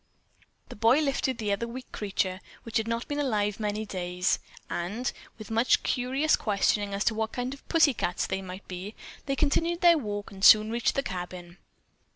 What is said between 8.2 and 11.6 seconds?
they might be, they continued their walk and soon reached the cabin.